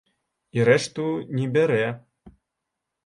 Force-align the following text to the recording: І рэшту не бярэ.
І 0.59 0.63
рэшту 0.69 1.05
не 1.41 1.45
бярэ. 1.59 1.85